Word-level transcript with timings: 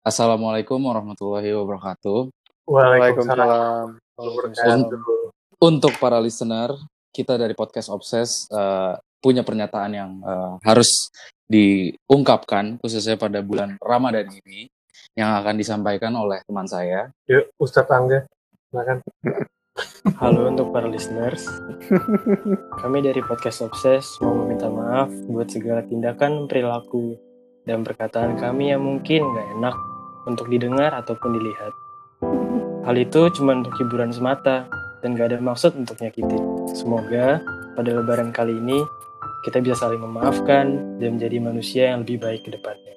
Assalamualaikum 0.00 0.80
warahmatullahi 0.80 1.52
wabarakatuh. 1.52 2.32
Waalaikumsalam. 2.64 4.00
Waalaikumsalam. 4.16 4.96
Untuk 5.60 5.92
para 6.00 6.16
listener, 6.16 6.72
kita 7.12 7.36
dari 7.36 7.52
podcast 7.52 7.92
Obses 7.92 8.48
uh, 8.48 8.96
punya 9.20 9.44
pernyataan 9.44 9.92
yang 9.92 10.10
uh, 10.24 10.56
harus 10.64 11.12
diungkapkan 11.52 12.80
khususnya 12.80 13.20
pada 13.20 13.44
bulan 13.44 13.76
Ramadan 13.76 14.32
ini 14.40 14.72
yang 15.20 15.36
akan 15.36 15.60
disampaikan 15.60 16.16
oleh 16.16 16.40
teman 16.48 16.64
saya. 16.64 17.12
Yuk, 17.28 17.52
Ustadz 17.60 17.92
Angga, 17.92 18.24
silakan. 18.72 19.04
Halo 20.16 20.48
untuk 20.48 20.72
para 20.72 20.88
listeners. 20.88 21.44
Kami 22.80 23.04
dari 23.04 23.20
podcast 23.20 23.68
Obses 23.68 24.16
mau 24.24 24.32
meminta 24.32 24.72
maaf 24.72 25.12
buat 25.28 25.52
segala 25.52 25.84
tindakan, 25.84 26.48
perilaku, 26.48 27.20
dan 27.68 27.84
perkataan 27.84 28.40
kami 28.40 28.72
yang 28.72 28.80
mungkin 28.80 29.28
nggak 29.28 29.48
enak 29.60 29.89
untuk 30.30 30.46
didengar 30.46 30.94
ataupun 30.94 31.34
dilihat. 31.34 31.72
Hal 32.86 32.96
itu 32.96 33.28
cuma 33.36 33.58
untuk 33.58 33.74
hiburan 33.76 34.14
semata 34.14 34.70
dan 35.02 35.16
gak 35.16 35.34
ada 35.34 35.38
maksud 35.42 35.76
untuk 35.76 35.98
nyakitin. 36.00 36.42
Semoga 36.72 37.40
pada 37.76 37.90
lebaran 37.92 38.32
kali 38.32 38.56
ini 38.56 38.80
kita 39.44 39.60
bisa 39.64 39.76
saling 39.76 40.00
memaafkan 40.00 40.96
dan 41.00 41.16
menjadi 41.16 41.36
manusia 41.40 41.82
yang 41.92 42.04
lebih 42.04 42.20
baik 42.20 42.44
ke 42.44 42.50
depannya. 42.52 42.94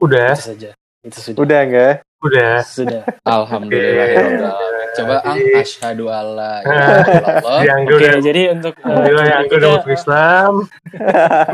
Udah. 0.00 0.36
Itu 0.36 0.44
saja. 0.56 0.70
Itu 1.00 1.18
sudah. 1.20 1.38
Udah 1.40 1.60
enggak? 1.64 1.94
Udah. 2.20 2.54
Sudah. 2.64 3.02
Alhamdulillah. 3.36 4.56
Coba 4.90 5.22
ang 5.22 5.38
asyhadu 5.54 6.10
alla 6.10 6.60
Yang 7.62 7.80
Oke, 7.86 7.94
udah, 7.94 8.14
jadi 8.20 8.42
untuk 8.52 8.74
uh, 8.82 9.06
yang 9.06 9.46
kita... 9.46 9.56
udah 9.56 9.70
masuk 9.78 9.92
Islam. 9.94 10.52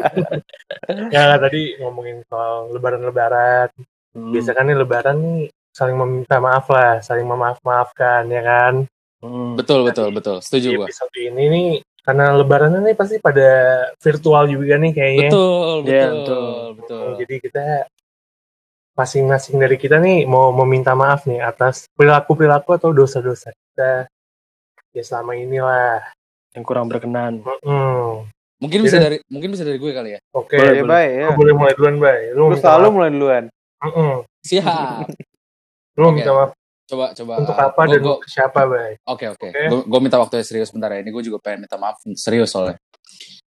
ya 1.14 1.36
tadi 1.36 1.76
ngomongin 1.78 2.24
soal 2.26 2.72
lebaran-lebaran. 2.74 3.70
Hmm. 4.16 4.32
Biasa 4.32 4.56
kan 4.56 4.64
nih 4.64 4.76
lebaran 4.80 5.16
nih 5.20 5.40
saling 5.76 5.96
meminta 6.00 6.40
maaf 6.40 6.64
lah, 6.72 7.04
saling 7.04 7.28
memaaf-maafkan 7.28 8.24
ya 8.32 8.40
kan. 8.40 8.74
Hmm. 9.20 9.60
Betul 9.60 9.84
betul 9.84 10.08
betul, 10.16 10.40
setuju 10.40 10.80
gua. 10.80 10.86
Episode 10.88 11.16
ini 11.20 11.44
nih 11.52 11.68
karena 12.00 12.32
lebaran 12.32 12.80
ini 12.80 12.96
pasti 12.96 13.20
pada 13.20 13.84
virtual 14.00 14.48
juga 14.48 14.80
nih 14.80 14.92
kayaknya. 14.96 15.28
Betul, 15.28 15.74
betul, 15.84 15.92
ya, 15.92 16.06
betul, 16.08 16.48
betul. 16.80 17.06
Jadi 17.20 17.34
kita 17.44 17.64
masing-masing 18.96 19.60
dari 19.60 19.76
kita 19.76 20.00
nih 20.00 20.24
mau 20.24 20.48
meminta 20.64 20.96
maaf 20.96 21.28
nih 21.28 21.44
atas 21.44 21.84
perilaku-perilaku 21.92 22.72
atau 22.80 22.96
dosa-dosa 22.96 23.52
kita 23.52 24.08
ya 24.96 25.02
selama 25.04 25.36
inilah 25.36 26.00
yang 26.56 26.64
kurang 26.64 26.88
berkenan. 26.88 27.44
Mm 27.44 27.60
-hmm. 27.60 28.32
Mungkin 28.56 28.80
bisa 28.88 28.96
dari 28.96 29.20
mungkin 29.28 29.52
bisa 29.52 29.68
dari 29.68 29.76
gue 29.76 29.92
kali 29.92 30.16
ya. 30.16 30.20
Oke, 30.32 30.56
okay, 30.56 30.80
boleh, 30.80 30.80
boleh. 30.88 31.08
ya. 31.12 31.28
boleh 31.36 31.52
mulai 31.52 31.72
duluan, 31.76 31.96
Bay. 32.00 32.20
Lu, 32.32 32.48
Lu 32.48 32.56
selalu 32.56 32.86
mulai 32.88 33.10
duluan. 33.12 33.44
Mm 33.82 33.92
-mm. 33.92 34.14
Siap. 34.46 35.04
Lu 35.98 36.08
okay. 36.08 36.14
minta 36.20 36.32
maaf. 36.32 36.50
Coba 36.86 37.06
coba. 37.18 37.32
Untuk 37.42 37.58
apa 37.58 37.82
gua, 37.82 37.90
dan 37.90 38.00
gua, 38.04 38.16
ke 38.22 38.28
siapa, 38.30 38.60
Bay? 38.62 38.92
Oke, 39.02 39.26
okay, 39.26 39.26
oke. 39.34 39.48
Okay. 39.50 39.66
okay. 39.66 39.84
Gue 39.90 40.00
minta 40.00 40.16
waktu 40.22 40.46
serius 40.46 40.70
sebentar 40.70 40.94
ya. 40.94 41.02
Ini 41.02 41.10
gue 41.10 41.24
juga 41.26 41.38
pengen 41.42 41.66
minta 41.66 41.76
maaf 41.76 41.98
serius 42.14 42.54
soalnya. 42.54 42.78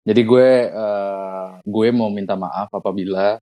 Jadi 0.04 0.22
gue 0.22 0.50
uh, 0.70 1.58
gue 1.64 1.88
mau 1.96 2.12
minta 2.12 2.36
maaf 2.36 2.70
apabila 2.70 3.40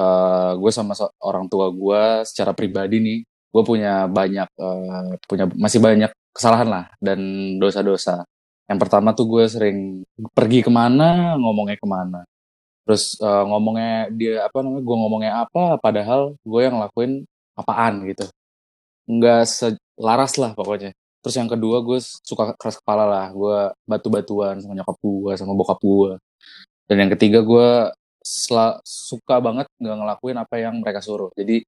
uh, 0.00 0.52
gue 0.56 0.70
sama 0.72 0.96
orang 1.22 1.46
tua 1.46 1.68
gue 1.70 2.02
secara 2.26 2.56
pribadi 2.56 2.98
nih, 2.98 3.18
gue 3.24 3.62
punya 3.62 4.08
banyak 4.08 4.48
uh, 4.58 5.14
punya 5.28 5.44
masih 5.54 5.78
banyak 5.78 6.10
kesalahan 6.34 6.66
lah 6.66 6.84
dan 6.98 7.20
dosa-dosa. 7.60 8.24
Yang 8.64 8.78
pertama 8.80 9.12
tuh 9.12 9.28
gue 9.28 9.44
sering 9.44 10.02
pergi 10.32 10.64
ke 10.64 10.72
mana, 10.72 11.36
ngomongnya 11.36 11.76
ke 11.76 11.86
mana 11.86 12.24
terus 12.84 13.16
uh, 13.20 13.44
ngomongnya 13.48 14.12
dia 14.12 14.34
apa 14.46 14.60
namanya 14.60 14.84
gue 14.84 14.96
ngomongnya 14.96 15.32
apa 15.48 15.80
padahal 15.80 16.36
gue 16.40 16.60
yang 16.60 16.76
ngelakuin 16.80 17.24
apaan 17.56 17.94
gitu. 18.08 18.24
Nggak 19.08 19.42
selaras 19.48 20.32
lah 20.40 20.52
pokoknya. 20.56 20.92
Terus 21.24 21.34
yang 21.40 21.48
kedua 21.48 21.80
gue 21.80 21.98
suka 22.00 22.52
keras 22.60 22.76
kepala 22.80 23.04
lah. 23.08 23.26
Gue 23.32 23.72
batu-batuan 23.88 24.60
sama 24.60 24.76
nyokap 24.76 24.96
gue 25.00 25.32
sama 25.40 25.52
bokap 25.56 25.80
gue 25.80 26.20
dan 26.88 26.96
yang 27.00 27.10
ketiga 27.16 27.40
gue 27.40 27.68
suka 28.84 29.36
banget 29.40 29.68
nggak 29.80 29.96
ngelakuin 30.00 30.36
apa 30.40 30.54
yang 30.60 30.74
mereka 30.80 31.00
suruh. 31.04 31.32
Jadi 31.36 31.64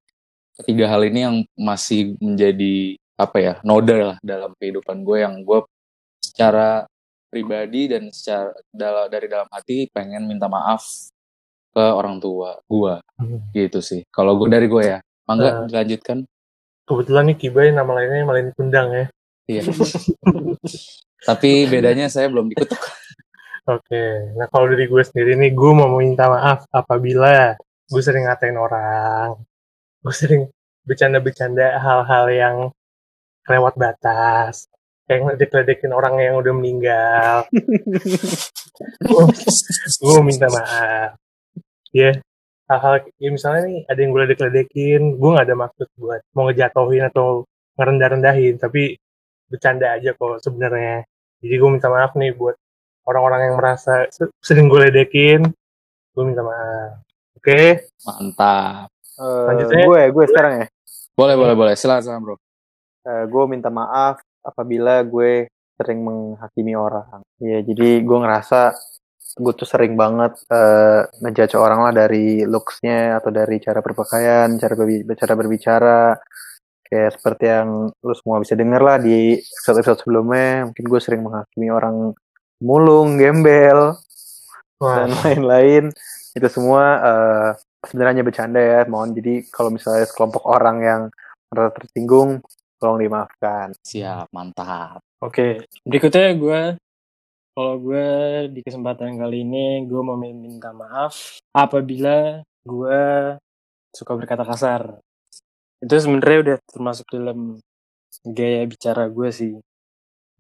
ketiga 0.57 0.89
hal 0.89 1.05
ini 1.05 1.21
yang 1.25 1.37
masih 1.57 2.17
menjadi 2.21 2.97
apa 3.17 3.37
ya 3.41 3.55
noda 3.65 3.97
lah 4.13 4.19
dalam 4.21 4.53
kehidupan 4.61 5.05
gue 5.05 5.25
yang 5.25 5.41
gue 5.41 5.65
secara 6.21 6.85
pribadi 7.37 7.93
dan 7.93 8.09
secara 8.09 8.57
dari 9.13 9.29
dalam 9.29 9.45
hati 9.53 9.93
pengen 9.93 10.25
minta 10.25 10.49
maaf 10.49 11.13
ke 11.77 11.85
orang 11.85 12.17
tua 12.17 12.57
gua. 12.65 13.05
Hmm. 13.21 13.45
gitu 13.53 13.85
sih. 13.85 14.01
Kalau 14.09 14.41
gue 14.41 14.49
dari 14.49 14.65
gue 14.65 14.97
ya. 14.97 14.99
Mangga 15.29 15.67
uh, 15.67 15.69
dilanjutkan 15.69 16.25
kebetulan 16.87 17.35
nih 17.35 17.37
Kibai 17.37 17.69
nama 17.75 17.91
lainnya 17.93 18.25
Malin 18.25 18.55
Kundang 18.57 18.89
ya. 18.95 19.07
Iya. 19.51 19.63
Tapi 21.29 21.67
bedanya 21.69 22.07
saya 22.09 22.31
belum 22.31 22.49
dikutuk. 22.49 22.79
Oke. 23.67 24.33
Nah 24.39 24.47
kalau 24.49 24.71
dari 24.71 24.87
gue 24.87 25.03
sendiri 25.03 25.35
nih 25.35 25.53
gue 25.53 25.71
mau 25.75 25.91
minta 25.99 26.31
maaf 26.31 26.65
apabila 26.71 27.59
gue 27.91 28.03
sering 28.03 28.31
ngatain 28.31 28.57
orang. 28.57 29.37
Gue 30.01 30.15
sering 30.15 30.43
bercanda-bercanda 30.87 31.83
hal-hal 31.83 32.25
yang 32.31 32.57
lewat 33.51 33.75
batas 33.75 34.71
kayak 35.07 35.23
ngedek-ledekin 35.23 35.95
orang 35.95 36.19
yang 36.19 36.35
udah 36.43 36.53
meninggal. 36.53 37.47
gue 40.03 40.19
minta 40.27 40.51
maaf. 40.51 41.15
Ya, 41.95 42.13
yeah. 42.13 42.15
hal-hal 42.67 43.07
ya 43.17 43.31
misalnya 43.31 43.63
nih 43.71 43.79
ada 43.87 43.99
yang 44.03 44.11
gue 44.13 44.23
ledek-ledekin, 44.27 45.03
gue 45.17 45.31
gak 45.39 45.47
ada 45.47 45.57
maksud 45.57 45.89
buat 45.97 46.21
mau 46.35 46.51
ngejatuhin 46.51 47.07
atau 47.09 47.47
ngerendah-rendahin, 47.79 48.59
tapi 48.59 48.99
bercanda 49.47 49.95
aja 49.95 50.13
kok 50.13 50.43
sebenarnya. 50.43 51.07
Jadi 51.41 51.55
gue 51.55 51.71
minta 51.71 51.87
maaf 51.87 52.19
nih 52.19 52.35
buat 52.35 52.59
orang-orang 53.07 53.41
yang 53.49 53.57
merasa 53.57 54.11
sering 54.43 54.67
gue 54.67 54.91
ledekin, 54.91 55.47
gue 56.13 56.25
minta 56.27 56.43
maaf. 56.43 57.07
Oke? 57.39 57.47
Okay? 57.47 57.67
Mantap. 58.03 58.91
Uh, 59.17 59.55
Lanjutnya 59.55 59.87
gue, 59.87 60.03
gue 60.11 60.25
sekarang 60.29 60.53
ya. 60.61 60.67
Boleh, 61.17 61.39
boleh, 61.39 61.55
boleh. 61.55 61.75
Silakan, 61.79 62.21
bro. 62.21 62.37
Uh, 63.07 63.25
gue 63.31 63.45
minta 63.47 63.71
maaf 63.71 64.26
apabila 64.47 65.03
gue 65.03 65.51
sering 65.77 66.01
menghakimi 66.07 66.73
orang. 66.79 67.21
Ya, 67.43 67.61
jadi 67.61 68.01
gue 68.01 68.19
ngerasa 68.19 68.73
gue 69.37 69.53
tuh 69.53 69.69
sering 69.69 70.01
banget 70.01 70.33
uh, 70.49 71.05
ngejudge 71.21 71.61
orang 71.61 71.85
lah 71.85 71.93
dari 71.93 72.49
looksnya 72.49 73.21
atau 73.21 73.29
dari 73.29 73.61
cara 73.61 73.85
berpakaian, 73.85 74.49
cara 74.57 74.75
cara 75.13 75.35
berbicara. 75.37 76.01
Kayak 76.87 77.19
seperti 77.19 77.45
yang 77.51 77.91
lu 77.91 78.15
semua 78.15 78.39
bisa 78.39 78.55
denger 78.55 78.79
lah 78.81 78.97
di 79.03 79.37
episode-episode 79.37 80.07
sebelumnya. 80.07 80.71
Mungkin 80.71 80.85
gue 80.87 81.01
sering 81.03 81.23
menghakimi 81.27 81.69
orang 81.69 82.15
mulung, 82.63 83.21
gembel, 83.21 83.99
Wah. 84.81 85.05
dan 85.05 85.11
lain-lain. 85.27 85.85
Itu 86.33 86.49
semua 86.49 86.85
uh, 87.03 87.49
sebenarnya 87.85 88.23
bercanda 88.25 88.63
ya. 88.63 88.81
Mohon 88.89 89.19
jadi 89.19 89.35
kalau 89.51 89.75
misalnya 89.75 90.07
sekelompok 90.09 90.47
orang 90.47 90.77
yang 90.81 91.03
merasa 91.51 91.75
tersinggung, 91.77 92.41
tolong 92.81 93.01
dimaafkan. 93.03 93.73
Siap, 93.81 94.33
mantap. 94.33 95.01
Oke, 95.21 95.65
berikutnya 95.83 96.37
gue, 96.37 96.61
kalau 97.57 97.75
gue 97.81 98.09
di 98.53 98.61
kesempatan 98.61 99.17
kali 99.17 99.43
ini, 99.43 99.89
gue 99.89 100.01
mau 100.05 100.17
minta 100.21 100.77
maaf 100.77 101.41
apabila 101.57 102.45
gue 102.69 103.01
suka 103.97 104.13
berkata 104.13 104.45
kasar. 104.45 105.01
Itu 105.81 105.95
sebenarnya 105.97 106.39
udah 106.45 106.57
termasuk 106.69 107.07
dalam 107.09 107.57
gaya 108.29 108.69
bicara 108.69 109.09
gue 109.09 109.29
sih. 109.33 109.55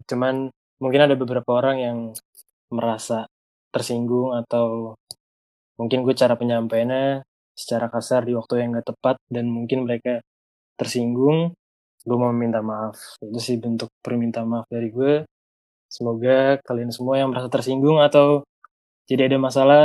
Cuman 0.04 0.52
mungkin 0.76 1.00
ada 1.08 1.16
beberapa 1.16 1.56
orang 1.56 1.76
yang 1.80 1.98
merasa 2.68 3.24
tersinggung 3.72 4.36
atau 4.36 4.96
mungkin 5.80 6.04
gue 6.04 6.12
cara 6.16 6.36
penyampaiannya 6.36 7.24
secara 7.56 7.88
kasar 7.88 8.28
di 8.28 8.36
waktu 8.36 8.60
yang 8.60 8.76
gak 8.76 8.92
tepat 8.92 9.16
dan 9.32 9.48
mungkin 9.48 9.88
mereka 9.88 10.20
tersinggung 10.76 11.56
gue 12.06 12.16
mau 12.16 12.30
minta 12.30 12.62
maaf 12.62 13.18
itu 13.18 13.38
sih 13.42 13.56
bentuk 13.58 13.90
permintaan 13.98 14.46
maaf 14.46 14.66
dari 14.70 14.94
gue 14.94 15.26
semoga 15.90 16.62
kalian 16.62 16.94
semua 16.94 17.18
yang 17.18 17.34
merasa 17.34 17.50
tersinggung 17.50 17.98
atau 17.98 18.46
tidak 19.10 19.34
ada 19.34 19.38
masalah 19.42 19.84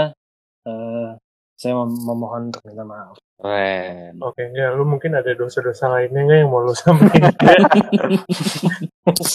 uh, 0.69 1.18
saya 1.57 1.73
mem 1.77 1.94
memohon 1.94 2.53
untuk 2.53 2.62
minta 2.65 2.85
maaf 2.85 3.18
Keren. 3.41 4.21
Oke, 4.21 4.45
okay, 4.45 4.53
ya 4.53 4.69
lu 4.69 4.85
mungkin 4.85 5.18
ada 5.18 5.33
dosa-dosa 5.33 5.89
lainnya 5.89 6.21
nggak 6.29 6.39
yang 6.45 6.50
mau 6.53 6.62
lu 6.62 6.77
sampaikan? 6.77 7.33
Itu 9.09 9.25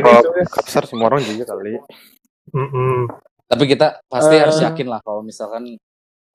ya. 0.00 0.48
Kasar 0.48 0.88
semua 0.88 1.12
orang 1.12 1.20
juga 1.28 1.52
kali. 1.52 1.76
Mm 2.56 2.68
-mm. 2.72 2.96
Tapi 3.52 3.64
kita 3.68 4.00
pasti 4.08 4.40
uh, 4.40 4.48
harus 4.48 4.64
yakin 4.64 4.88
lah 4.88 5.04
kalau 5.04 5.20
misalkan 5.20 5.76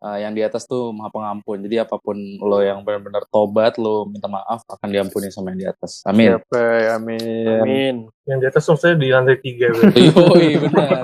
uh, 0.06 0.18
yang 0.22 0.38
di 0.38 0.46
atas 0.46 0.70
tuh 0.70 0.94
maha 0.94 1.10
pengampun. 1.10 1.66
Jadi 1.66 1.82
apa 1.82 1.98
pun 1.98 2.14
lo 2.38 2.62
yang 2.62 2.86
benar-benar 2.86 3.26
tobat, 3.34 3.82
lo 3.82 4.06
minta 4.06 4.30
maaf 4.30 4.62
akan 4.70 4.90
diampuni 4.94 5.34
sama 5.34 5.52
yang 5.54 5.60
di 5.66 5.68
atas. 5.68 6.06
Amin. 6.06 6.38
Siapa, 6.38 7.02
amin. 7.02 7.58
Amin. 7.66 7.96
Yang 8.30 8.38
di 8.38 8.46
atas 8.54 8.64
maksudnya 8.70 8.96
di 9.02 9.08
lantai 9.10 9.38
tiga. 9.42 9.68
Yoi, 10.14 10.50
benar. 10.62 11.04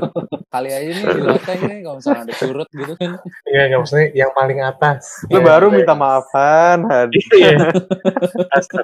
kali 0.51 0.67
aja 0.67 0.91
nih 0.91 1.05
di 1.15 1.21
loteng 1.23 1.59
nih 1.63 1.79
kalau 1.79 1.95
misalnya 1.97 2.21
ada 2.27 2.33
surut 2.35 2.69
gitu 2.75 2.93
kan. 2.99 3.11
Iya, 3.47 3.61
nggak 3.71 3.79
maksudnya 3.81 4.07
yang 4.13 4.31
paling 4.35 4.59
atas. 4.61 5.01
Lu 5.31 5.39
Iya, 5.39 5.39
baru 5.47 5.65
minta 5.73 5.93
maafan. 5.97 6.79
Han. 6.85 7.07
Iya. 7.41 7.71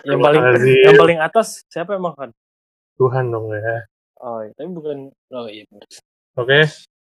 Yang 0.08 0.20
paling 0.24 0.44
yang 0.64 0.96
paling 0.98 1.20
atas 1.20 1.62
siapa 1.70 2.00
emang 2.00 2.16
kan? 2.16 2.30
Tuhan 2.98 3.30
dong 3.30 3.54
ya. 3.54 3.86
Oh, 4.24 4.42
iya. 4.42 4.52
Tapi 4.58 4.70
bukan 4.74 4.98
oh 5.14 5.48
iya. 5.52 5.68
Oke. 6.40 6.66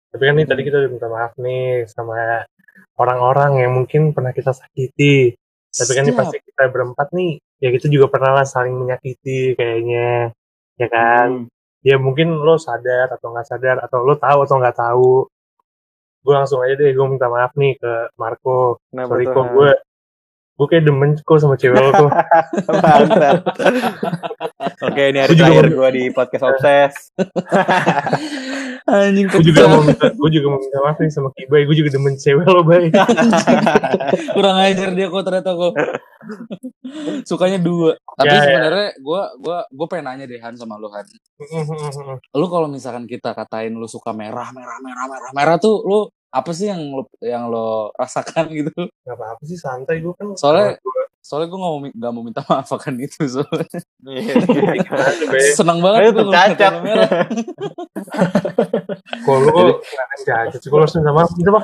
Tapi 0.10 0.24
kan 0.26 0.34
nih 0.42 0.48
tadi 0.50 0.62
kita 0.66 0.82
udah 0.82 0.92
minta 0.92 1.08
maaf 1.08 1.34
nih 1.38 1.86
sama 1.86 2.44
orang-orang 3.00 3.64
yang 3.64 3.72
mungkin 3.76 4.12
pernah 4.12 4.36
kita 4.36 4.52
sakiti. 4.52 5.36
Tapi 5.70 5.92
kan 5.94 6.04
ini 6.04 6.18
pasti 6.18 6.38
kita 6.42 6.66
berempat 6.74 7.14
nih, 7.14 7.38
ya 7.62 7.70
kita 7.70 7.88
juga 7.94 8.10
pernah 8.10 8.42
lah 8.42 8.46
saling 8.46 8.74
menyakiti 8.74 9.54
kayaknya, 9.54 10.34
ya 10.82 10.88
kan? 10.90 11.46
Hmm. 11.46 11.86
Ya 11.86 11.96
mungkin 12.02 12.42
lo 12.42 12.58
sadar 12.58 13.14
atau 13.14 13.32
nggak 13.32 13.48
sadar, 13.48 13.78
atau 13.86 14.02
lo 14.02 14.18
tahu 14.18 14.40
atau 14.50 14.56
nggak 14.58 14.78
tahu. 14.78 15.30
Gue 16.26 16.34
langsung 16.36 16.60
aja 16.66 16.74
deh, 16.74 16.92
gue 16.92 17.08
minta 17.08 17.30
maaf 17.30 17.54
nih 17.54 17.78
ke 17.78 18.10
Marco. 18.18 18.82
Kenapa 18.90 19.14
Sorry 19.14 19.26
kok 19.30 19.46
gue, 19.56 19.72
gue 20.60 20.68
kayak 20.68 20.84
demen 20.90 21.12
kok 21.22 21.38
sama 21.38 21.56
cewek 21.56 21.80
lo. 21.80 21.92
Oke, 24.90 25.12
ini 25.12 25.20
hari 25.20 25.36
terakhir 25.38 25.68
gue 25.72 25.90
di 25.96 26.04
podcast 26.12 26.44
Obses. 26.50 26.94
Anjing 28.90 29.28
gue 29.28 29.42
juga 29.44 29.62
mau 29.66 29.82
minta, 29.82 30.10
gue 30.10 30.30
juga 30.32 30.48
mau 30.48 30.58
minta 30.58 30.78
maaf 30.80 30.98
nih 30.98 31.10
sama 31.10 31.30
Kibai. 31.32 31.64
Gue 31.64 31.76
juga 31.76 31.90
demen 31.92 32.16
cewek 32.16 32.44
lo, 32.44 32.62
bay. 32.62 32.90
kurang 34.36 34.58
ajar 34.58 34.90
dia 34.92 35.08
kok 35.08 35.22
ternyata 35.22 35.52
kok 35.52 35.74
sukanya 37.24 37.60
dua 37.60 37.96
tapi 38.14 38.28
Ya, 38.28 38.36
ya. 38.36 38.44
sebenarnya 38.44 38.88
gue 38.98 39.22
gua 39.38 39.58
gue 39.66 39.88
pengen 39.88 40.06
nanya 40.06 40.26
deh 40.26 40.40
Han 40.40 40.56
sama 40.56 40.76
lu 40.76 40.90
Han 40.90 41.06
lu 42.40 42.46
kalau 42.48 42.68
misalkan 42.68 43.06
kita 43.06 43.32
katain 43.32 43.72
lu 43.72 43.86
suka 43.86 44.12
merah 44.12 44.50
merah 44.52 44.78
merah 44.80 45.06
merah 45.06 45.30
merah 45.32 45.56
tuh 45.58 45.80
lu 45.82 46.00
apa 46.30 46.52
sih 46.52 46.68
yang 46.68 46.82
lu 46.92 47.04
yang 47.20 47.48
lo 47.48 47.90
rasakan 47.94 48.52
gitu 48.52 48.74
Gak 49.02 49.16
apa-apa 49.16 49.42
sih, 49.44 49.58
santai 49.58 49.98
gue 49.98 50.14
kan. 50.14 50.30
Soalnya- 50.36 50.78
gue 50.78 50.94
soalnya 51.20 51.48
gue 51.48 51.60
nggak 51.60 51.72
mau 51.72 51.80
nggak 51.84 52.12
mau 52.12 52.24
minta 52.24 52.42
maaf 52.44 52.70
akan 52.70 52.94
itu 53.06 53.22
soalnya 53.28 53.80
Iya. 54.00 54.34
gimana, 54.84 55.24
bay? 55.28 55.52
senang 55.54 55.80
banget 55.80 56.16
kalau 56.16 56.32
cacat. 56.32 56.74
Kalau 59.20 59.40
lu 59.44 59.52
sih, 60.16 60.70
kalau 60.70 60.84
harus 60.84 60.96
minta 60.96 61.12
maaf, 61.12 61.30
minta 61.36 61.50
maaf 61.52 61.64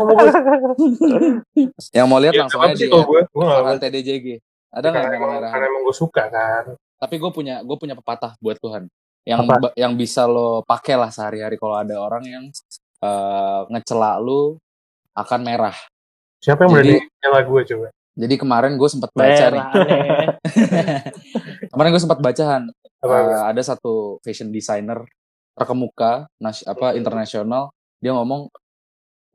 yang 1.92 2.07
mau 2.07 2.19
lihat 2.19 2.34
Ya, 2.36 2.42
langsung 2.46 2.62
aja 2.62 2.75
gue? 2.75 3.22
Gue 3.25 3.46
TDJG 3.80 4.28
ada 4.75 4.92
nggak 4.92 5.02
karena 5.02 5.16
yang 5.16 5.24
emang, 5.24 5.31
merah 5.40 5.50
karena 5.56 5.66
emang 5.72 5.81
gue 5.88 5.96
suka 5.96 6.24
kan. 6.28 6.66
tapi 6.96 7.16
gue 7.16 7.31
punya 7.31 7.56
gue 7.63 7.78
punya 7.80 7.96
pepatah 7.96 8.36
buat 8.40 8.60
Tuhan 8.60 8.92
yang 9.24 9.40
Apa? 9.42 9.72
yang 9.74 9.96
bisa 9.96 10.28
lo 10.28 10.62
pakai 10.62 11.00
lah 11.00 11.10
sehari-hari 11.10 11.56
kalau 11.56 11.80
ada 11.80 11.96
orang 11.96 12.24
yang 12.28 12.44
eh, 13.00 13.62
ngecela 13.72 14.19
lu 14.19 14.60
akan 15.16 15.40
merah 15.42 15.75
Siapa 16.44 16.68
yang 16.68 16.75
Jadi- 16.75 17.00
berani 17.00 17.19
nyala 17.24 17.40
gue 17.42 17.62
coba? 17.66 17.88
Jadi 18.15 18.35
kemarin 18.39 18.79
gue 18.79 18.88
sempat 18.88 19.12
baca 19.12 19.45
nih. 19.51 19.65
kemarin 21.71 21.89
gue 21.91 22.01
sempat 22.01 22.19
baca 22.23 22.44
Han. 22.47 22.63
Apa? 23.03 23.15
Eh, 23.19 23.44
ada 23.51 23.62
satu 23.62 24.23
fashion 24.23 24.56
designer 24.56 25.03
terkemuka 25.56 26.31
nas 26.39 26.63
apa 26.63 26.95
internasional. 26.95 27.75
Dia 28.00 28.15
ngomong 28.15 28.47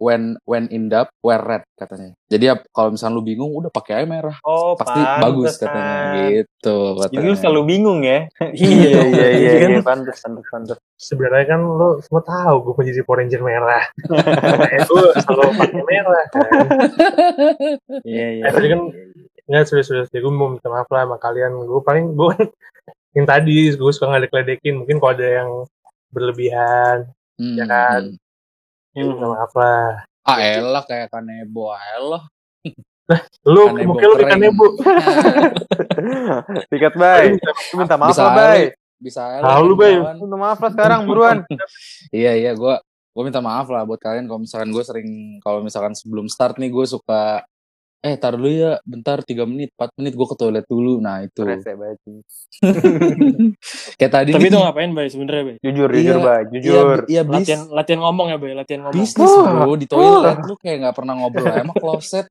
when 0.00 0.40
when 0.42 0.64
in 0.68 0.88
doubt 0.88 1.12
wear 1.20 1.36
red 1.38 1.60
katanya 1.76 2.16
jadi 2.26 2.44
ya, 2.46 2.54
kalau 2.72 2.90
misalnya 2.90 3.14
lu 3.14 3.22
bingung 3.22 3.52
udah 3.52 3.68
pakai 3.68 4.00
aja 4.00 4.06
merah 4.08 4.36
Oh, 4.40 4.72
pasti 4.72 4.96
pantes, 4.96 5.20
bagus 5.20 5.52
katanya 5.54 5.96
gitu 6.26 6.76
Jadi 6.96 7.16
lu 7.16 7.20
katanya. 7.20 7.36
selalu 7.36 7.60
bingung 7.66 8.00
ya? 8.00 8.20
Iya, 8.56 9.00
iya, 9.04 9.28
iya, 9.30 9.52
kan? 9.58 9.68
iya, 9.68 9.80
pantes, 9.82 10.16
pantes, 10.18 10.46
pantes. 10.46 10.76
Sebenarnya 10.96 11.46
kan 11.46 11.60
lo 11.60 12.00
semua 12.00 12.22
tahu 12.22 12.56
gue 12.62 12.74
menjadi 12.76 13.00
Power 13.02 13.18
Ranger 13.20 13.42
merah. 13.42 13.84
Makanya 14.56 14.80
gue 14.82 15.04
selalu 15.20 15.50
pakai 15.54 15.82
merah 15.84 16.24
kan. 16.26 16.48
Iya, 18.02 18.26
iya. 18.32 18.42
Eh, 18.46 18.52
tadi 18.52 18.66
kan 18.68 18.80
nggak 19.46 19.64
serius-serius. 19.66 20.08
Gue 20.08 20.30
mau 20.30 20.48
minta 20.48 20.68
maaf 20.68 20.88
lah 20.88 21.04
sama 21.04 21.16
kalian. 21.16 21.50
Gue 21.60 21.82
paling 21.82 22.14
gue 22.14 22.28
kan 22.32 22.48
yang 23.16 23.26
tadi 23.26 23.56
gue 23.70 23.90
suka 23.90 24.06
ngeledek-ledekin. 24.08 24.74
Mungkin 24.78 24.96
kalau 24.96 25.12
ada 25.12 25.26
yang 25.26 25.50
berlebihan, 26.10 27.10
Hmm, 27.34 27.56
ya 27.56 27.64
kan? 27.64 28.02
hmm. 28.06 28.29
Minta 29.06 29.26
maaf 29.28 29.52
lah. 29.56 30.04
ah 30.28 30.38
elah 30.38 30.84
kayak 30.84 31.08
kanebo 31.08 31.72
elah 31.72 32.24
Lu 33.42 33.74
Kanebo 33.74 33.90
mungkin 33.90 34.06
lu 34.06 34.16
di 34.22 34.26
kanebo. 34.26 34.64
Sikat, 36.70 36.94
Bay. 36.94 37.34
Lu 37.74 37.82
minta 37.82 37.96
maaf 37.98 38.14
Bisa 38.14 38.22
lah, 38.22 38.34
Bay. 38.38 38.60
bisa 39.00 39.22
Tahu 39.42 39.62
lu, 39.66 39.74
Bay. 39.74 39.98
Minta 39.98 40.36
maaf 40.38 40.58
lah 40.62 40.70
sekarang, 40.70 41.00
buruan. 41.08 41.42
Iya 42.14 42.38
iya 42.38 42.52
gue 42.54 42.74
gue 43.10 43.22
minta 43.26 43.42
maaf 43.42 43.66
lah 43.66 43.82
buat 43.82 43.98
kalian 43.98 44.30
kalau 44.30 44.38
misalkan 44.46 44.70
gue 44.70 44.84
sering 44.86 45.10
kalau 45.42 45.66
misalkan 45.66 45.94
sebelum 45.98 46.30
start 46.30 46.58
nih 46.62 46.70
gue 46.70 46.86
suka 46.86 47.42
eh 48.00 48.16
tar 48.16 48.32
dulu 48.32 48.48
ya 48.48 48.80
bentar 48.80 49.20
3 49.20 49.44
menit 49.44 49.76
4 49.76 49.92
menit 50.00 50.16
gue 50.16 50.24
ke 50.24 50.36
toilet 50.36 50.64
dulu 50.64 50.98
nah 50.98 51.20
itu 51.20 51.44
Rese 51.44 51.76
banget. 51.76 52.00
kayak 54.00 54.12
tadi 54.12 54.30
Tapi 54.32 54.40
nih, 54.40 54.48
itu 54.48 54.58
ngapain 54.58 54.90
bay 54.90 55.06
sebenarnya 55.06 55.42
bay? 55.44 55.56
Jujur, 55.60 55.88
Iya. 55.88 56.00
jujur, 56.00 56.18
Bay. 56.18 56.40
iya, 56.40 56.48
Jujur. 56.48 56.98
iya 57.06 57.22
bis, 57.22 57.36
Latihan 57.44 57.60
latihan 57.68 58.00
ngomong 58.00 58.26
ya 58.28 58.38
bay, 58.40 58.52
latihan 58.56 58.80
ngomong. 58.82 58.96
bisnis 58.96 59.28
Wah. 59.30 59.52
bro 59.60 59.74
di 59.76 59.86
toilet 59.86 60.38
lu 60.40 60.54
kayak 60.56 60.76
nggak 60.80 60.96
pernah 60.96 61.14
ngobrol 61.14 61.44
emang 61.60 61.76
kloset 61.76 62.24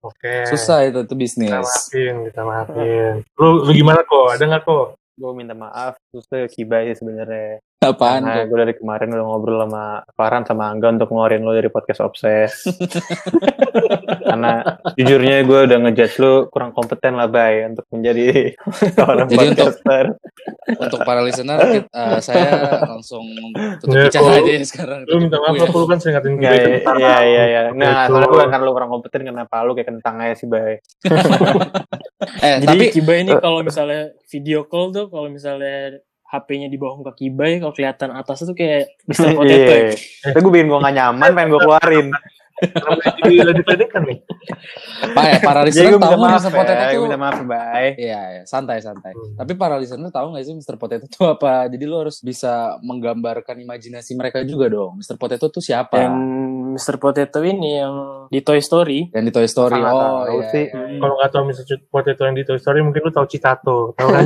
Oke. 0.00 0.48
susah 0.48 0.82
itu 0.82 0.98
itu 0.98 1.06
Kita 1.06 1.14
bisnis 1.14 1.50
maafin, 1.52 2.14
kita 2.26 2.40
maafin. 2.42 3.12
Lu, 3.36 3.48
lu 3.62 3.70
gimana 3.70 4.00
kok? 4.02 4.26
Ada 4.32 4.44
nggak 4.46 4.62
kok? 4.64 4.86
Gue 5.16 5.32
minta 5.32 5.52
maaf, 5.52 5.96
terus 6.06 6.28
ke 6.28 6.44
Kibai 6.46 6.92
sih 6.92 7.00
sebenarnya. 7.00 7.64
apaan 7.78 8.24
tuh 8.24 8.50
gue 8.50 8.58
dari 8.58 8.74
kemarin 8.74 9.14
udah 9.14 9.24
ngobrol 9.24 9.62
sama 9.62 9.84
Farhan 10.12 10.42
sama 10.42 10.68
Angga 10.68 10.90
untuk 10.90 11.06
ngeluarin 11.06 11.40
lo 11.40 11.54
dari 11.54 11.70
podcast 11.70 12.02
Obses. 12.02 12.66
Karena 14.26 14.60
jujurnya 14.92 15.40
gue 15.40 15.58
udah 15.64 15.78
ngejudge 15.80 16.16
lo 16.18 16.32
kurang 16.48 16.72
kompeten 16.72 17.14
lah, 17.14 17.28
Bay, 17.28 17.62
untuk 17.64 17.86
menjadi 17.88 18.52
seorang 18.96 19.28
Jadi 19.28 19.36
untuk- 19.46 19.70
podcaster. 19.70 20.04
untuk 20.66 21.00
para 21.00 21.20
listener 21.22 21.58
kita- 21.62 21.90
eh, 21.92 22.18
saya 22.18 22.50
langsung 22.82 23.22
tutup 23.78 23.86
Nggak, 23.88 24.04
bicara 24.08 24.24
kalau 24.24 24.34
aja 24.36 24.52
ya 24.52 24.64
sekarang 24.64 24.98
Lu 25.04 25.16
minta 25.18 25.36
maaf 25.38 25.52
Gue 25.52 25.62
lah, 25.62 25.70
lu 25.70 25.86
kan 25.86 25.98
sering 25.98 26.14
ngatain 26.16 26.32
Nggak, 26.34 26.50
gue 26.50 26.58
iya, 26.58 26.66
kentang. 26.80 26.96
iya, 26.98 27.16
iya, 27.22 27.44
iya. 27.46 27.60
Gitu. 27.70 28.10
soalnya 28.10 28.28
bukan 28.28 28.48
karena 28.50 28.64
lo 28.64 28.72
kurang 28.72 28.90
kompeten, 28.90 29.20
kenapa 29.22 29.56
lu 29.62 29.72
kayak 29.72 29.88
kentang 29.88 30.14
aja 30.18 30.34
sih, 30.34 30.48
Bay. 30.48 30.72
eh 32.42 32.56
Jadi 32.58 32.66
tapi 32.66 32.84
Kiba 32.90 33.14
ini 33.14 33.32
kalau 33.36 33.60
misalnya 33.60 34.10
video 34.36 34.68
call 34.68 34.92
tuh 34.92 35.08
kalau 35.08 35.32
misalnya 35.32 36.04
HP-nya 36.26 36.68
di 36.68 36.76
bawah 36.76 37.00
muka 37.00 37.14
Kibai 37.16 37.62
kalau 37.62 37.72
kelihatan 37.72 38.10
atas 38.12 38.44
tuh 38.44 38.52
kayak 38.52 38.92
Mr. 39.08 39.32
Potato. 39.38 39.72
Iya. 39.72 39.94
ya. 39.94 39.94
Tapi 40.28 40.38
gue 40.44 40.52
bikin 40.52 40.68
gue 40.68 40.78
gak 40.82 40.96
nyaman, 40.98 41.30
pengen 41.32 41.48
gue 41.54 41.60
keluarin. 41.62 42.08
Jadi 42.56 43.36
ledek-ledekan 43.44 44.02
nih? 44.08 44.18
Pak 45.12 45.24
ya, 45.28 45.38
para 45.44 45.60
listener 45.60 45.92
gue 45.92 46.00
tahu 46.00 46.16
nggak 46.16 46.40
Mr. 46.40 46.52
Potato 46.56 46.80
ya, 46.80 46.88
gue 46.88 46.96
tuh 46.96 47.04
minta 47.04 47.18
maaf, 47.20 47.38
Bay. 47.44 47.86
Iya, 48.00 48.20
iya, 48.32 48.42
santai 48.48 48.80
santai. 48.80 49.12
Hmm. 49.12 49.36
Tapi 49.36 49.52
para 49.60 49.76
listener 49.76 50.08
tahu 50.08 50.32
nggak 50.32 50.44
sih 50.44 50.54
Mr. 50.56 50.74
Potato 50.80 51.04
itu 51.04 51.20
apa? 51.28 51.68
Jadi 51.68 51.84
lo 51.84 51.96
harus 52.00 52.24
bisa 52.24 52.80
menggambarkan 52.80 53.60
imajinasi 53.60 54.16
mereka 54.16 54.40
juga 54.48 54.72
dong. 54.72 54.96
Mr. 55.04 55.20
Potato 55.20 55.52
tuh 55.52 55.60
siapa? 55.60 56.00
Yang 56.00 56.16
Mr. 56.76 57.00
Potato 57.00 57.40
ini 57.40 57.80
yang 57.80 57.94
di 58.28 58.44
Toy 58.44 58.60
Story. 58.60 59.08
Yang 59.10 59.24
di 59.24 59.32
Toy 59.32 59.48
Story. 59.48 59.72
Sangat 59.74 59.92
Oh, 59.92 60.02
tahu 60.22 60.38
iya, 60.38 60.50
sih. 60.52 60.64
iya. 60.68 61.00
Kalau 61.00 61.14
nggak 61.16 61.30
tahu 61.32 61.42
Mr. 61.48 61.64
Potato 61.88 62.20
yang 62.22 62.36
di 62.36 62.44
Toy 62.44 62.58
Story, 62.60 62.78
mungkin 62.84 63.00
lu 63.00 63.10
tahu 63.10 63.24
Citato. 63.24 63.96
Tahu 63.96 64.08
kan? 64.12 64.24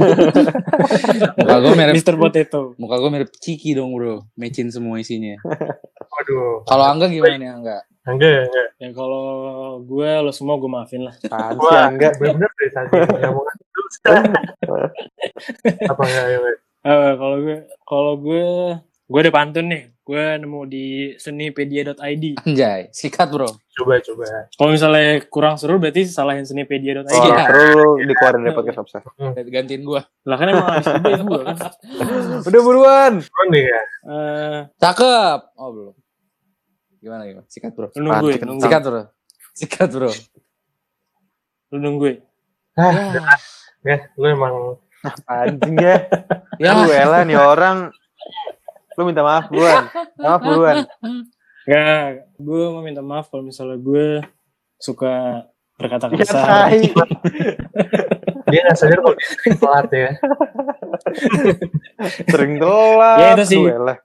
Muka 1.39 1.57
gue 1.57 1.73
mirip 1.73 1.95
Mr. 1.95 2.15
Potato. 2.19 2.61
muka 2.75 2.97
gue 2.99 3.11
mirip 3.11 3.31
Ciki 3.33 3.73
dong, 3.73 3.95
Bro. 3.95 4.27
Matchin 4.35 4.69
semua 4.69 4.99
isinya. 4.99 5.39
Waduh. 6.13 6.67
Kalau 6.67 6.85
Angga 6.85 7.07
gimana 7.07 7.39
nih, 7.39 7.49
Angga? 7.49 7.79
Enggak, 8.01 8.49
enggak. 8.49 8.69
Ya 8.81 8.89
kalau 8.91 9.25
gue 9.81 10.11
lo 10.19 10.33
semua 10.35 10.59
gue 10.59 10.67
maafin 10.67 11.07
lah. 11.07 11.15
Wah, 11.31 11.87
Angga? 11.87 12.11
dari 12.19 12.71
tadi. 12.75 12.93
Ngomongan 13.23 13.57
terus. 13.61 13.95
Apa 15.87 16.03
enggak, 16.03 16.27
ya? 16.27 16.39
Eh, 16.81 17.13
kalau 17.15 17.37
gue 17.39 17.57
kalau 17.85 18.13
gue 18.17 18.45
gue 19.07 19.21
ada 19.21 19.31
pantun 19.31 19.67
nih. 19.69 19.83
Gue 20.11 20.43
nemu 20.43 20.67
di 20.67 20.87
senipedia.id. 21.15 22.43
Anjay, 22.43 22.91
sikat, 22.91 23.31
Bro. 23.31 23.47
Coba, 23.71 24.03
coba. 24.03 24.51
Kalau 24.51 24.71
misalnya 24.75 25.23
kurang 25.31 25.55
seru 25.55 25.79
berarti 25.79 26.03
salahin 26.03 26.43
senipedia.id. 26.43 27.07
Oh, 27.07 27.31
Iya. 27.31 27.47
terus 27.47 28.11
dikeluarin 28.11 28.43
dari 28.43 28.55
podcast 28.59 28.79
Obses. 28.83 29.07
Gantiin 29.55 29.87
gue. 29.87 30.03
Lah 30.27 30.35
kan 30.35 30.47
emang 30.51 30.67
harus 30.67 30.87
gue 31.15 31.41
kan. 31.47 31.57
Udah 32.51 32.61
buruan. 32.61 33.13
Nih 33.55 33.63
ya. 33.63 33.81
Eh, 34.03 34.59
Cakep. 34.83 35.39
Oh, 35.55 35.71
belum. 35.71 35.95
Gimana, 36.99 37.23
gimana? 37.25 37.47
Sikat, 37.47 37.71
Bro. 37.71 37.95
lu 37.95 38.03
nungguin, 38.03 38.35
Pantik 38.35 38.43
nungguin. 38.51 38.65
Sikat, 38.67 38.83
Bro. 38.83 39.03
Sikat, 39.55 39.89
Bro. 39.95 40.11
Lu 41.71 41.77
nungguin. 41.79 42.19
Ah, 42.75 42.91
Ya, 42.91 43.23
ya, 43.87 43.99
lu 44.19 44.27
emang 44.27 44.55
Anjing 45.25 45.79
ya. 45.79 46.03
ya. 46.67 46.71
Lu 46.75 46.91
elah 46.91 47.23
nih 47.23 47.39
orang. 47.39 47.95
Lu 49.01 49.09
minta 49.09 49.25
maaf 49.25 49.49
buruan. 49.49 49.89
Maaf 50.21 50.41
buruan. 50.45 50.77
Gak, 51.65 52.05
gue 52.37 52.63
mau 52.69 52.85
minta 52.85 53.01
maaf 53.01 53.33
kalau 53.33 53.41
misalnya 53.43 53.81
gue 53.81 54.21
suka 54.77 55.45
berkata 55.75 56.13
Ya, 56.13 56.17
kasar. 56.21 56.69
dia 58.51 58.61
nggak 58.61 58.77
sadar 58.77 58.99
kalau 58.99 59.15
dia 59.15 59.29
sering 59.31 59.57
telat 59.57 59.89
ya. 59.89 60.11
Sering 62.29 62.55
telat. 62.59 63.17
Ya, 63.17 63.29
itu 63.33 63.45
sih. 63.47 63.59
Gue 63.59 63.73
lah. 63.73 63.97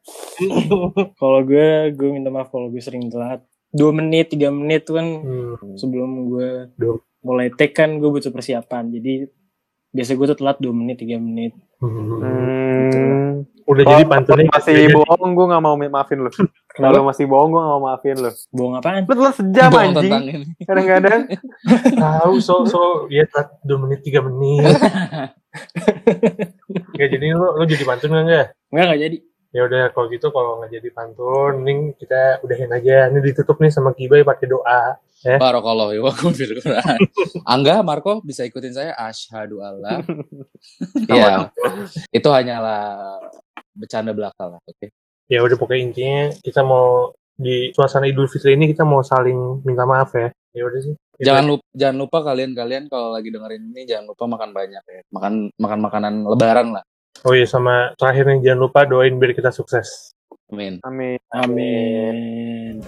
Kalau 1.16 1.40
gue, 1.44 1.68
gue 1.92 2.10
minta 2.10 2.30
maaf 2.30 2.48
kalau 2.48 2.70
gue 2.70 2.80
sering 2.80 3.10
telat. 3.10 3.44
Dua 3.68 3.92
menit, 3.92 4.32
tiga 4.32 4.48
menit 4.48 4.88
tuh 4.88 4.96
kan 4.96 5.08
Hmm. 5.20 5.76
sebelum 5.76 6.32
gue 6.32 6.72
Duh. 6.80 7.04
mulai 7.20 7.52
take 7.52 7.76
kan 7.76 8.00
gue 8.00 8.08
butuh 8.08 8.32
persiapan. 8.32 8.88
Jadi 8.90 9.28
biasa 9.92 10.16
gue 10.16 10.26
tuh 10.30 10.38
telat 10.38 10.58
dua 10.58 10.72
menit, 10.72 10.96
tiga 10.98 11.20
menit. 11.20 11.52
Hmm. 11.84 11.92
Hmm. 11.92 13.25
Udah 13.66 13.82
Kalau 13.82 13.98
jadi 13.98 14.06
pantunnya 14.06 14.46
masih 14.54 14.94
bohong, 14.94 15.32
gue 15.34 15.46
gak 15.50 15.64
mau 15.66 15.74
maafin 15.74 16.22
lu. 16.22 16.30
Kalau 16.70 17.02
masih 17.02 17.26
bohong, 17.26 17.50
gue 17.50 17.62
gak 17.66 17.72
mau 17.74 17.82
maafin 17.82 18.16
lu. 18.22 18.30
Bohong 18.54 18.78
apaan? 18.78 19.02
Lu 19.10 19.14
telat 19.18 19.36
sejam 19.42 19.70
Bohong 19.74 19.90
anjing. 19.90 20.06
tentang 20.06 20.24
ini. 20.30 20.46
Kadang-kadang. 20.70 21.22
tahu 22.06 22.34
so 22.38 22.56
so 22.70 22.82
ya 23.10 23.26
telat 23.26 23.50
dua 23.66 23.78
menit 23.82 24.06
tiga 24.06 24.22
menit 24.22 24.66
Gak 27.00 27.10
jadi 27.10 27.26
lo 27.34 27.58
lo 27.58 27.64
jadi 27.66 27.84
pantun 27.88 28.12
nggak 28.12 28.24
nggak 28.28 28.46
Enggak, 28.70 28.86
enggak 28.86 29.02
jadi. 29.02 29.18
ya 29.56 29.62
udah 29.64 29.84
kalau 29.96 30.08
gitu 30.12 30.28
kalau 30.36 30.60
nggak 30.60 30.72
jadi 30.76 30.90
pantun 30.92 31.52
mending 31.64 31.80
kita 31.96 32.44
udahin 32.44 32.70
aja 32.70 33.08
ini 33.08 33.24
ditutup 33.24 33.56
nih 33.64 33.72
sama 33.72 33.96
Kibai 33.96 34.22
pakai 34.22 34.52
doa 34.52 35.00
Barakallahu 35.26 36.06
wa 36.06 36.14
fil 36.38 36.62
Quran. 36.62 37.02
Angga, 37.50 37.82
Marco 37.82 38.22
bisa 38.22 38.46
ikutin 38.46 38.78
saya 38.78 38.94
asyhadu 38.94 39.58
alla. 39.58 40.06
ya, 41.10 41.50
itu 42.14 42.30
hanyalah 42.30 43.18
bercanda 43.76 44.16
belaka 44.16 44.56
lah, 44.56 44.60
oke. 44.64 44.88
ya 45.28 45.44
udah 45.44 45.58
pokoknya 45.60 45.82
intinya 45.84 46.22
kita 46.40 46.64
mau 46.64 47.12
di 47.36 47.76
suasana 47.76 48.08
Idul 48.08 48.32
Fitri 48.32 48.56
ini 48.56 48.72
kita 48.72 48.88
mau 48.88 49.04
saling 49.04 49.62
minta 49.68 49.84
maaf 49.84 50.16
ya 50.16 50.32
ya 50.56 50.64
udah 50.64 50.82
sih 50.82 50.96
Gitu. 51.16 51.32
Jangan 51.32 51.48
lupa 51.48 51.64
jangan 51.72 51.98
lupa 52.04 52.18
kalian-kalian 52.28 52.84
kalau 52.92 53.16
lagi 53.16 53.32
dengerin 53.32 53.72
ini 53.72 53.88
jangan 53.88 54.12
lupa 54.12 54.28
makan 54.28 54.52
banyak 54.52 54.84
ya. 54.84 55.02
Makan 55.16 55.34
makan 55.56 55.80
makanan 55.80 56.14
lebaran 56.28 56.68
lah. 56.76 56.84
oh 57.24 57.32
iya 57.32 57.48
sama 57.48 57.96
terakhir 57.96 58.28
nih 58.28 58.52
jangan 58.52 58.60
lupa 58.68 58.84
doain 58.84 59.16
biar 59.16 59.32
kita 59.32 59.48
sukses 59.56 60.12
Amin. 60.52 60.84
Amin. 60.84 61.18
Amin. 61.32 62.84